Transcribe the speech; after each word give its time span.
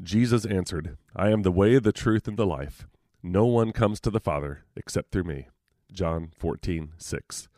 Jesus 0.00 0.44
answered, 0.44 0.96
I 1.16 1.30
am 1.30 1.42
the 1.42 1.50
way, 1.50 1.80
the 1.80 1.90
truth, 1.90 2.28
and 2.28 2.36
the 2.36 2.46
life. 2.46 2.86
No 3.20 3.46
one 3.46 3.72
comes 3.72 3.98
to 4.00 4.10
the 4.10 4.20
Father 4.20 4.62
except 4.76 5.10
through 5.10 5.24
me. 5.24 5.48
John 5.90 6.30
14, 6.38 6.92
6. 6.96 7.48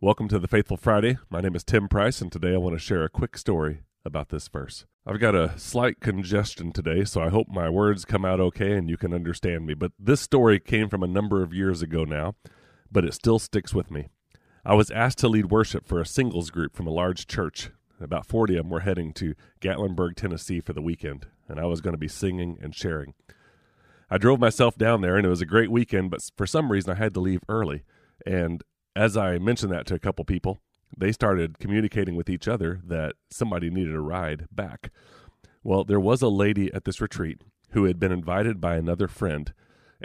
Welcome 0.00 0.28
to 0.28 0.38
the 0.38 0.46
Faithful 0.46 0.76
Friday. 0.76 1.18
My 1.28 1.40
name 1.40 1.56
is 1.56 1.64
Tim 1.64 1.88
Price, 1.88 2.20
and 2.20 2.30
today 2.30 2.54
I 2.54 2.58
want 2.58 2.76
to 2.76 2.78
share 2.78 3.02
a 3.02 3.08
quick 3.08 3.36
story 3.36 3.80
about 4.04 4.28
this 4.28 4.46
verse. 4.46 4.86
I've 5.04 5.18
got 5.18 5.34
a 5.34 5.58
slight 5.58 5.98
congestion 5.98 6.70
today, 6.70 7.02
so 7.02 7.20
I 7.20 7.30
hope 7.30 7.48
my 7.48 7.68
words 7.68 8.04
come 8.04 8.24
out 8.24 8.38
okay 8.38 8.74
and 8.74 8.88
you 8.88 8.96
can 8.96 9.12
understand 9.12 9.66
me. 9.66 9.74
But 9.74 9.90
this 9.98 10.20
story 10.20 10.60
came 10.60 10.88
from 10.88 11.02
a 11.02 11.08
number 11.08 11.42
of 11.42 11.52
years 11.52 11.82
ago 11.82 12.04
now, 12.04 12.36
but 12.92 13.04
it 13.04 13.12
still 13.12 13.40
sticks 13.40 13.74
with 13.74 13.90
me. 13.90 14.06
I 14.64 14.74
was 14.74 14.92
asked 14.92 15.18
to 15.18 15.28
lead 15.28 15.50
worship 15.50 15.84
for 15.88 16.00
a 16.00 16.06
singles 16.06 16.50
group 16.50 16.76
from 16.76 16.86
a 16.86 16.92
large 16.92 17.26
church. 17.26 17.70
About 18.00 18.26
40 18.26 18.56
of 18.56 18.64
them 18.64 18.70
were 18.70 18.80
heading 18.80 19.12
to 19.14 19.34
Gatlinburg, 19.60 20.14
Tennessee 20.14 20.60
for 20.60 20.72
the 20.72 20.82
weekend 20.82 21.26
and 21.48 21.60
I 21.60 21.64
was 21.64 21.80
going 21.80 21.94
to 21.94 21.98
be 21.98 22.08
singing 22.08 22.58
and 22.60 22.74
sharing. 22.74 23.14
I 24.10 24.18
drove 24.18 24.38
myself 24.38 24.76
down 24.76 25.00
there, 25.00 25.16
and 25.16 25.26
it 25.26 25.30
was 25.30 25.40
a 25.40 25.46
great 25.46 25.70
weekend, 25.70 26.10
but 26.10 26.20
for 26.36 26.46
some 26.46 26.70
reason 26.70 26.92
I 26.92 26.96
had 26.96 27.14
to 27.14 27.20
leave 27.20 27.40
early. 27.48 27.82
And 28.24 28.62
as 28.94 29.16
I 29.16 29.38
mentioned 29.38 29.72
that 29.72 29.86
to 29.86 29.94
a 29.94 30.00
couple 30.00 30.24
people, 30.24 30.60
they 30.96 31.12
started 31.12 31.58
communicating 31.58 32.14
with 32.14 32.30
each 32.30 32.46
other 32.46 32.80
that 32.84 33.14
somebody 33.30 33.68
needed 33.68 33.94
a 33.94 34.00
ride 34.00 34.46
back. 34.52 34.90
Well, 35.64 35.84
there 35.84 36.00
was 36.00 36.22
a 36.22 36.28
lady 36.28 36.72
at 36.72 36.84
this 36.84 37.00
retreat 37.00 37.40
who 37.70 37.84
had 37.84 37.98
been 37.98 38.12
invited 38.12 38.60
by 38.60 38.76
another 38.76 39.08
friend, 39.08 39.52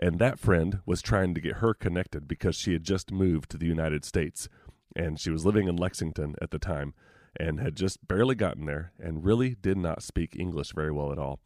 and 0.02 0.18
that 0.18 0.40
friend 0.40 0.80
was 0.85 1.02
trying 1.02 1.35
to 1.35 1.41
get 1.41 1.58
her 1.58 1.76
connected 1.76 2.27
because 2.27 2.55
she 2.55 2.73
had 2.73 2.84
just 2.84 3.12
moved 3.12 3.52
to 3.52 3.58
the 3.58 3.68
United 3.68 4.04
States 4.04 4.49
and 4.96 5.20
she 5.20 5.30
was 5.30 5.46
living 5.46 5.68
in 5.68 5.76
Lexington 5.76 6.35
at 6.41 6.52
the 6.52 6.60
time 6.60 6.94
and 7.40 7.59
had 7.59 7.76
just 7.76 8.08
barely 8.08 8.35
gotten 8.35 8.66
there 8.66 8.91
and 8.99 9.23
really 9.23 9.55
did 9.62 9.77
not 9.77 10.03
speak 10.03 10.35
English 10.38 10.73
very 10.73 10.91
well 10.91 11.12
at 11.12 11.17
all. 11.17 11.40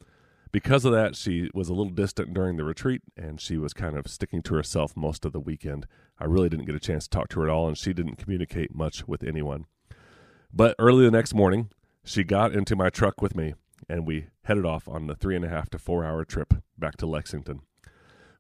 Because 0.52 0.86
of 0.86 0.94
that, 0.94 1.16
she 1.16 1.50
was 1.54 1.68
a 1.68 1.74
little 1.74 1.92
distant 1.92 2.34
during 2.34 2.56
the 2.56 2.64
retreat 2.64 3.02
and 3.18 3.42
she 3.42 3.58
was 3.58 3.74
kind 3.74 3.98
of 3.98 4.08
sticking 4.08 4.42
to 4.44 4.56
herself 4.56 4.96
most 4.96 5.26
of 5.26 5.34
the 5.34 5.40
weekend. 5.40 5.86
I 6.18 6.26
really 6.26 6.50
didn't 6.50 6.66
get 6.66 6.76
a 6.76 6.80
chance 6.80 7.06
to 7.06 7.10
talk 7.10 7.28
to 7.30 7.42
her 7.42 7.50
at 7.50 7.52
all, 7.52 7.68
and 7.68 7.78
she 7.78 7.92
didn't 7.92 8.16
communicate 8.16 8.74
much 8.74 9.06
with 9.06 9.22
anyone. 9.22 9.66
But 10.54 10.76
early 10.80 11.04
the 11.04 11.12
next 11.12 11.34
morning, 11.34 11.72
she 12.06 12.24
got 12.24 12.54
into 12.54 12.76
my 12.76 12.90
truck 12.90 13.22
with 13.22 13.36
me 13.36 13.56
and 13.90 14.08
we 14.08 14.28
headed 14.44 14.66
off 14.66 14.88
on 14.88 15.08
the 15.08 15.16
three 15.16 15.36
and 15.36 15.44
a 15.44 15.50
half 15.50 15.70
to 15.72 15.78
four 15.78 16.06
hour 16.06 16.24
trip 16.24 16.54
back 16.78 16.98
to 16.98 17.06
Lexington. 17.06 17.62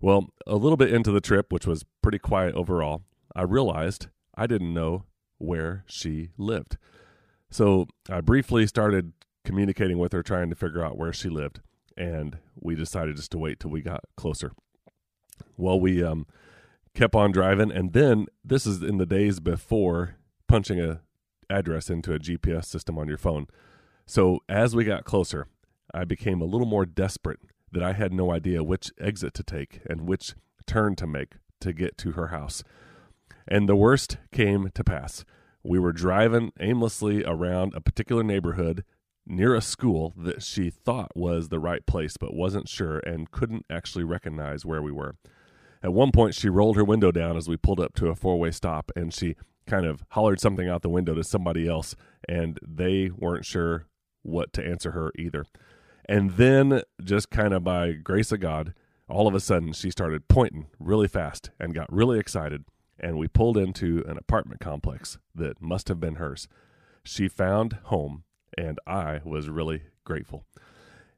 Well, 0.02 0.30
a 0.46 0.56
little 0.56 0.78
bit 0.78 0.94
into 0.94 1.12
the 1.12 1.22
trip, 1.22 1.52
which 1.52 1.68
was 1.68 1.86
pretty 2.02 2.20
quiet 2.20 2.56
overall, 2.56 3.04
I 3.36 3.42
realized 3.44 4.08
I 4.36 4.48
didn't 4.48 4.74
know 4.74 5.04
where 5.38 5.84
she 5.88 6.30
lived. 6.38 6.78
So 7.56 7.88
I 8.10 8.20
briefly 8.20 8.68
started 8.68 9.14
communicating 9.46 9.98
with 9.98 10.12
her, 10.12 10.22
trying 10.22 10.50
to 10.50 10.58
figure 10.58 10.84
out 10.84 10.98
where 10.98 11.14
she 11.14 11.30
lived, 11.30 11.62
and 11.96 12.38
we 12.60 12.76
decided 12.76 13.16
just 13.16 13.32
to 13.32 13.38
wait 13.38 13.62
till 13.62 13.72
we 13.72 13.82
got 13.82 14.04
closer. 14.18 14.52
Well, 15.56 15.80
we 15.80 16.04
um, 16.04 16.28
kept 16.94 17.16
on 17.16 17.32
driving, 17.32 17.72
and 17.72 17.94
then 17.94 18.26
this 18.44 18.66
is 18.66 18.84
in 18.84 18.98
the 18.98 19.06
days 19.06 19.40
before 19.40 20.18
punching 20.50 20.82
a 20.82 21.00
address 21.50 21.90
into 21.90 22.14
a 22.14 22.20
GPS 22.20 22.66
system 22.66 22.98
on 22.98 23.08
your 23.08 23.18
phone. 23.18 23.48
So 24.06 24.40
as 24.50 24.76
we 24.76 24.84
got 24.84 25.06
closer, 25.06 25.48
I 25.94 26.04
became 26.04 26.42
a 26.42 26.46
little 26.46 26.68
more 26.68 26.86
desperate 26.86 27.40
that 27.72 27.82
I 27.82 27.94
had 27.94 28.12
no 28.12 28.34
idea 28.34 28.66
which 28.66 28.92
exit 29.00 29.34
to 29.36 29.44
take 29.44 29.80
and 29.90 30.10
which 30.10 30.36
turn 30.68 30.98
to 30.98 31.08
make 31.08 31.36
to 31.62 31.72
get 31.72 31.98
to 32.00 32.12
her 32.12 32.28
house. 32.28 32.66
And 33.48 33.70
the 33.70 33.78
worst 33.78 34.18
came 34.34 34.72
to 34.74 34.84
pass. 34.84 35.24
We 35.68 35.80
were 35.80 35.94
driving 35.94 36.52
aimlessly 36.60 37.24
around 37.26 37.74
a 37.74 37.82
particular 37.82 38.24
neighborhood 38.24 38.84
near 39.26 39.56
a 39.56 39.62
school 39.62 40.14
that 40.16 40.44
she 40.44 40.70
thought 40.70 41.12
was 41.16 41.50
the 41.50 41.60
right 41.60 41.84
place 41.88 42.18
but 42.18 42.36
wasn't 42.36 42.70
sure 42.70 43.00
and 43.00 43.32
couldn't 43.32 43.66
actually 43.68 44.04
recognize 44.04 44.64
where 44.64 44.84
we 44.84 44.92
were. 44.92 45.16
At 45.82 45.92
one 45.92 46.12
point, 46.12 46.36
she 46.36 46.50
rolled 46.50 46.76
her 46.76 46.84
window 46.86 47.12
down 47.12 47.36
as 47.36 47.50
we 47.50 47.58
pulled 47.58 47.80
up 47.80 47.96
to 47.96 48.10
a 48.10 48.16
four 48.16 48.38
way 48.38 48.52
stop 48.52 48.92
and 48.96 49.12
she 49.12 49.36
kind 49.66 49.88
of 49.88 50.04
hollered 50.12 50.40
something 50.40 50.70
out 50.70 50.84
the 50.84 50.90
window 50.90 51.16
to 51.16 51.24
somebody 51.24 51.68
else, 51.68 51.96
and 52.30 52.60
they 52.62 53.10
weren't 53.10 53.46
sure 53.46 53.88
what 54.22 54.54
to 54.54 54.64
answer 54.64 54.92
her 54.92 55.12
either. 55.18 55.46
And 56.08 56.32
then, 56.34 56.84
just 57.04 57.32
kind 57.32 57.56
of 57.56 57.64
by 57.64 57.94
grace 57.94 58.32
of 58.32 58.40
God, 58.40 58.76
all 59.10 59.28
of 59.28 59.34
a 59.34 59.40
sudden 59.40 59.74
she 59.74 59.90
started 59.90 60.28
pointing 60.28 60.68
really 60.78 61.08
fast 61.08 61.50
and 61.60 61.74
got 61.74 61.92
really 61.92 62.20
excited 62.20 62.66
and 63.00 63.18
we 63.18 63.28
pulled 63.28 63.58
into 63.58 64.04
an 64.08 64.18
apartment 64.18 64.60
complex 64.62 65.18
that 65.34 65.62
must 65.62 65.88
have 65.88 66.00
been 66.00 66.16
hers. 66.16 66.48
She 67.04 67.28
found 67.28 67.80
home, 67.86 68.24
and 68.58 68.80
I 68.88 69.22
was 69.24 69.50
really 69.50 69.84
grateful. 70.04 70.46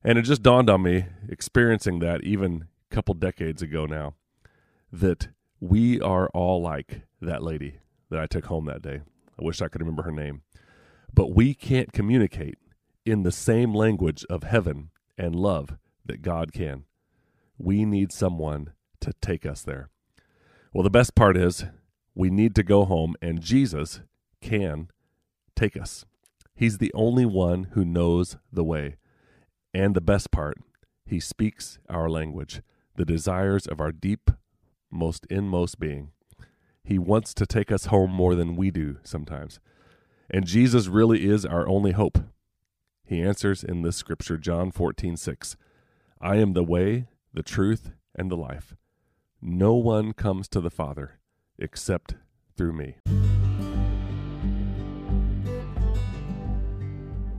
And 0.04 0.18
it 0.18 0.24
just 0.24 0.44
dawned 0.44 0.70
on 0.70 0.84
me, 0.84 1.06
experiencing 1.30 2.00
that 2.00 2.24
even 2.24 2.66
a 2.92 2.96
couple 2.96 3.14
decades 3.14 3.62
ago 3.62 3.86
now, 3.86 4.14
that 4.92 5.30
we 5.60 6.00
are 6.02 6.30
all 6.30 6.62
like 6.62 7.02
that 7.22 7.44
lady 7.44 7.80
that 8.10 8.20
I 8.20 8.26
took 8.26 8.46
home 8.46 8.66
that 8.66 8.82
day. 8.82 9.02
I 9.40 9.44
wish 9.44 9.62
I 9.62 9.68
could 9.68 9.82
remember 9.82 10.04
her 10.04 10.12
name. 10.12 10.42
But 11.14 11.34
we 11.34 11.54
can't 11.54 11.94
communicate 11.94 12.58
in 13.06 13.24
the 13.24 13.32
same 13.32 13.74
language 13.74 14.26
of 14.30 14.44
heaven 14.44 14.90
and 15.18 15.36
love 15.36 15.78
that 16.06 16.22
God 16.22 16.54
can. 16.54 16.84
We 17.58 17.86
need 17.86 18.12
someone 18.12 18.74
to 19.02 19.14
take 19.22 19.46
us 19.46 19.62
there. 19.62 19.90
Well, 20.74 20.84
the 20.84 20.90
best 20.90 21.16
part 21.16 21.38
is 21.38 21.66
we 22.14 22.30
need 22.30 22.56
to 22.56 22.64
go 22.64 22.86
home, 22.86 23.16
and 23.22 23.42
Jesus 23.42 24.02
can 24.42 24.90
take 25.56 25.78
us. 25.78 26.06
He's 26.56 26.78
the 26.80 26.92
only 26.94 27.26
one 27.26 27.66
who 27.72 27.86
knows 27.86 28.38
the 28.52 28.64
way. 28.64 28.98
And 29.74 29.96
the 29.96 30.02
best 30.02 30.32
part, 30.32 30.58
he 31.06 31.20
speaks 31.20 31.80
our 31.90 32.10
language, 32.10 32.62
the 32.96 33.06
desires 33.06 33.68
of 33.68 33.80
our 33.80 33.92
deep, 33.92 34.32
most 34.92 35.26
inmost 35.30 35.80
being. 35.80 36.12
He 36.84 36.98
wants 36.98 37.34
to 37.36 37.46
take 37.46 37.72
us 37.72 37.86
home 37.86 38.12
more 38.12 38.34
than 38.34 38.56
we 38.56 38.72
do 38.72 38.98
sometimes. 39.04 39.60
And 40.30 40.46
Jesus 40.46 40.88
really 40.88 41.30
is 41.30 41.46
our 41.46 41.68
only 41.68 41.92
hope. 41.92 42.18
He 43.06 43.22
answers 43.22 43.64
in 43.64 43.84
this 43.84 43.96
scripture, 43.96 44.38
John 44.38 44.72
14, 44.72 45.16
6. 45.16 45.58
I 46.20 46.38
am 46.38 46.54
the 46.54 46.64
way, 46.64 47.08
the 47.34 47.44
truth, 47.44 47.92
and 48.16 48.32
the 48.32 48.36
life. 48.36 48.76
No 49.42 49.74
one 49.76 50.14
comes 50.14 50.48
to 50.50 50.62
the 50.62 50.70
Father 50.70 51.20
except 51.60 52.16
through 52.56 52.74
me. 52.74 52.96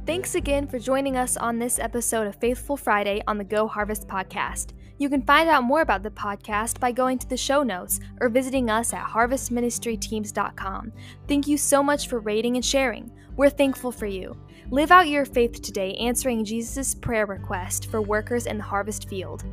Thanks 0.07 0.35
again 0.35 0.67
for 0.67 0.79
joining 0.79 1.17
us 1.17 1.37
on 1.37 1.59
this 1.59 1.79
episode 1.79 2.27
of 2.27 2.37
Faithful 2.37 2.79
Friday 2.79 3.23
on 3.27 3.37
the 3.37 3.45
Go 3.45 3.67
Harvest 3.67 4.09
podcast. 4.09 4.73
You 4.97 5.09
can 5.09 5.23
find 5.23 5.49
out 5.49 5.65
more 5.65 5.83
about 5.83 6.03
the 6.03 6.11
podcast 6.11 6.81
by 6.81 6.93
going 6.93 7.19
to 7.19 7.29
the 7.29 7.37
show 7.37 7.63
notes 7.63 8.01
or 8.21 8.29
visiting 8.29 8.71
us 8.71 8.93
at 8.93 9.05
harvestministryteams.com. 9.05 10.93
Thank 11.29 11.47
you 11.47 11.59
so 11.59 11.83
much 11.83 12.09
for 12.09 12.21
rating 12.21 12.57
and 12.57 12.65
sharing. 12.65 13.13
We're 13.37 13.51
thankful 13.51 13.93
for 13.93 14.07
you. 14.07 14.37
Live 14.71 14.91
out 14.91 15.09
your 15.09 15.25
faith 15.25 15.63
today, 15.63 15.95
answering 15.95 16.45
Jesus' 16.45 16.95
prayer 16.95 17.27
request 17.27 17.91
for 17.91 18.03
workers 18.03 18.47
in 18.47 18.57
the 18.57 18.65
harvest 18.65 19.09
field. 19.09 19.45